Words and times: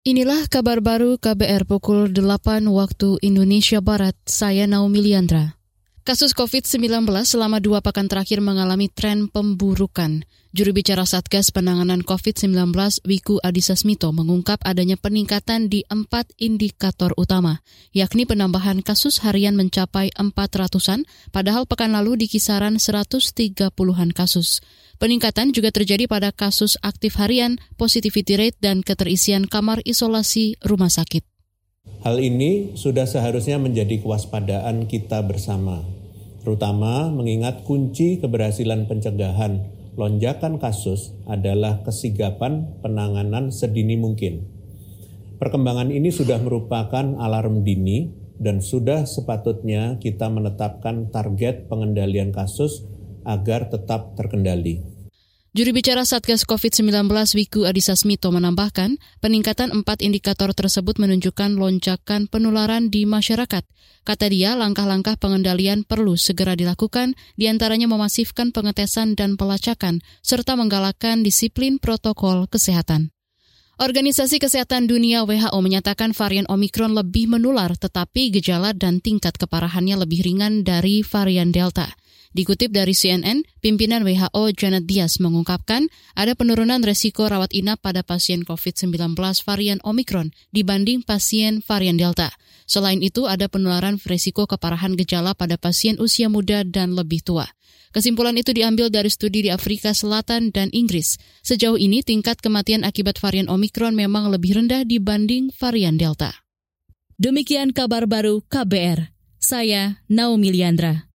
Inilah 0.00 0.48
kabar 0.48 0.80
baru 0.80 1.20
KBR 1.20 1.68
pukul 1.68 2.08
8 2.08 2.64
waktu 2.72 3.20
Indonesia 3.20 3.84
Barat. 3.84 4.16
Saya 4.24 4.64
Naomi 4.64 5.04
Liandra. 5.04 5.59
Kasus 6.00 6.32
COVID-19 6.32 7.04
selama 7.28 7.60
dua 7.60 7.84
pekan 7.84 8.08
terakhir 8.08 8.40
mengalami 8.40 8.88
tren 8.88 9.28
pemburukan. 9.28 10.24
Juru 10.56 10.72
bicara 10.72 11.04
Satgas 11.04 11.52
Penanganan 11.52 12.00
COVID-19 12.00 12.72
Wiku 13.04 13.36
Adhisa 13.44 13.76
Smito 13.76 14.08
mengungkap 14.08 14.64
adanya 14.64 14.96
peningkatan 14.96 15.68
di 15.68 15.84
empat 15.92 16.32
indikator 16.40 17.12
utama, 17.20 17.60
yakni 17.92 18.24
penambahan 18.24 18.80
kasus 18.80 19.20
harian 19.20 19.54
mencapai 19.60 20.08
400-an, 20.16 21.04
padahal 21.36 21.68
pekan 21.68 21.92
lalu 21.92 22.24
di 22.24 22.26
kisaran 22.32 22.80
130-an 22.80 24.10
kasus. 24.16 24.64
Peningkatan 24.96 25.52
juga 25.52 25.68
terjadi 25.68 26.08
pada 26.08 26.32
kasus 26.32 26.80
aktif 26.80 27.20
harian, 27.20 27.60
positivity 27.76 28.40
rate, 28.40 28.58
dan 28.58 28.80
keterisian 28.80 29.44
kamar 29.46 29.84
isolasi 29.84 30.56
rumah 30.64 30.88
sakit. 30.88 31.39
Hal 32.00 32.16
ini 32.16 32.72
sudah 32.80 33.04
seharusnya 33.04 33.60
menjadi 33.60 34.00
kewaspadaan 34.00 34.88
kita 34.88 35.20
bersama, 35.20 35.84
terutama 36.40 37.12
mengingat 37.12 37.68
kunci 37.68 38.16
keberhasilan 38.16 38.88
pencegahan 38.88 39.68
lonjakan 40.00 40.56
kasus 40.56 41.12
adalah 41.28 41.84
kesigapan 41.84 42.72
penanganan 42.80 43.52
sedini 43.52 44.00
mungkin. 44.00 44.48
Perkembangan 45.36 45.92
ini 45.92 46.08
sudah 46.08 46.40
merupakan 46.40 47.04
alarm 47.20 47.68
dini 47.68 48.08
dan 48.40 48.64
sudah 48.64 49.04
sepatutnya 49.04 50.00
kita 50.00 50.32
menetapkan 50.32 51.12
target 51.12 51.68
pengendalian 51.68 52.32
kasus 52.32 52.80
agar 53.28 53.68
tetap 53.68 54.16
terkendali. 54.16 54.99
Juru 55.50 55.74
bicara 55.74 56.06
Satgas 56.06 56.46
COVID-19 56.46 57.10
Wiku 57.34 57.66
Adhisa 57.66 57.98
Smito 57.98 58.30
menambahkan, 58.30 59.02
peningkatan 59.18 59.74
empat 59.74 59.98
indikator 59.98 60.54
tersebut 60.54 61.02
menunjukkan 61.02 61.58
lonjakan 61.58 62.30
penularan 62.30 62.86
di 62.86 63.02
masyarakat. 63.02 63.66
Kata 64.06 64.30
dia, 64.30 64.54
langkah-langkah 64.54 65.18
pengendalian 65.18 65.82
perlu 65.82 66.14
segera 66.14 66.54
dilakukan, 66.54 67.18
di 67.34 67.50
antaranya 67.50 67.90
memasifkan 67.90 68.54
pengetesan 68.54 69.18
dan 69.18 69.34
pelacakan, 69.34 69.98
serta 70.22 70.54
menggalakkan 70.54 71.26
disiplin 71.26 71.82
protokol 71.82 72.46
kesehatan. 72.46 73.10
Organisasi 73.82 74.38
Kesehatan 74.38 74.86
Dunia 74.86 75.26
WHO 75.26 75.58
menyatakan 75.58 76.14
varian 76.14 76.46
Omikron 76.46 76.94
lebih 76.94 77.26
menular, 77.26 77.74
tetapi 77.74 78.30
gejala 78.38 78.70
dan 78.70 79.02
tingkat 79.02 79.34
keparahannya 79.34 79.98
lebih 79.98 80.22
ringan 80.22 80.62
dari 80.62 81.02
varian 81.02 81.50
Delta. 81.50 81.90
Dikutip 82.30 82.70
dari 82.70 82.94
CNN, 82.94 83.42
pimpinan 83.58 84.06
WHO 84.06 84.54
Janet 84.54 84.86
Diaz 84.86 85.18
mengungkapkan 85.18 85.90
ada 86.14 86.38
penurunan 86.38 86.78
resiko 86.78 87.26
rawat 87.26 87.50
inap 87.50 87.82
pada 87.82 88.06
pasien 88.06 88.46
COVID-19 88.46 89.18
varian 89.42 89.82
Omicron 89.82 90.30
dibanding 90.54 91.02
pasien 91.02 91.58
varian 91.66 91.98
Delta. 91.98 92.30
Selain 92.70 93.02
itu, 93.02 93.26
ada 93.26 93.50
penularan 93.50 93.98
resiko 93.98 94.46
keparahan 94.46 94.94
gejala 94.94 95.34
pada 95.34 95.58
pasien 95.58 95.98
usia 95.98 96.30
muda 96.30 96.62
dan 96.62 96.94
lebih 96.94 97.18
tua. 97.26 97.50
Kesimpulan 97.90 98.38
itu 98.38 98.54
diambil 98.54 98.94
dari 98.94 99.10
studi 99.10 99.42
di 99.42 99.50
Afrika 99.50 99.90
Selatan 99.90 100.54
dan 100.54 100.70
Inggris. 100.70 101.18
Sejauh 101.42 101.74
ini, 101.74 102.06
tingkat 102.06 102.38
kematian 102.38 102.86
akibat 102.86 103.18
varian 103.18 103.50
Omicron 103.50 103.98
memang 103.98 104.30
lebih 104.30 104.54
rendah 104.54 104.86
dibanding 104.86 105.50
varian 105.58 105.98
Delta. 105.98 106.46
Demikian 107.18 107.74
kabar 107.74 108.06
baru 108.06 108.46
KBR. 108.46 109.10
Saya 109.42 109.98
Naomi 110.06 110.54
Liandra. 110.54 111.08